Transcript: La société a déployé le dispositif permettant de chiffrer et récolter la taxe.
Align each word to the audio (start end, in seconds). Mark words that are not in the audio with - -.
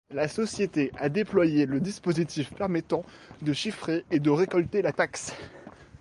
La 0.11 0.27
société 0.27 0.91
a 0.97 1.09
déployé 1.09 1.67
le 1.67 1.79
dispositif 1.79 2.51
permettant 2.55 3.05
de 3.43 3.53
chiffrer 3.53 4.03
et 4.09 4.19
récolter 4.27 4.81
la 4.81 4.93
taxe. 4.93 5.31